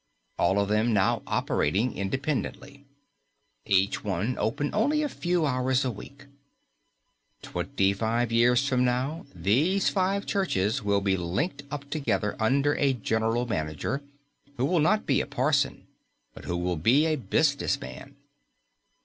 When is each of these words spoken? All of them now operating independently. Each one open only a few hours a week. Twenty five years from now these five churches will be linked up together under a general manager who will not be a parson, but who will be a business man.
All 0.39 0.57
of 0.59 0.67
them 0.67 0.93
now 0.95 1.21
operating 1.27 1.95
independently. 1.95 2.85
Each 3.67 4.03
one 4.03 4.35
open 4.39 4.71
only 4.73 5.03
a 5.03 5.07
few 5.09 5.45
hours 5.45 5.85
a 5.85 5.91
week. 5.91 6.25
Twenty 7.43 7.93
five 7.93 8.31
years 8.31 8.67
from 8.67 8.83
now 8.83 9.27
these 9.35 9.89
five 9.91 10.25
churches 10.25 10.81
will 10.81 11.01
be 11.01 11.17
linked 11.17 11.61
up 11.69 11.87
together 11.91 12.35
under 12.39 12.73
a 12.77 12.93
general 12.93 13.45
manager 13.45 14.01
who 14.57 14.65
will 14.65 14.79
not 14.79 15.05
be 15.05 15.21
a 15.21 15.27
parson, 15.27 15.85
but 16.33 16.45
who 16.45 16.57
will 16.57 16.77
be 16.77 17.05
a 17.05 17.15
business 17.15 17.79
man. 17.79 18.15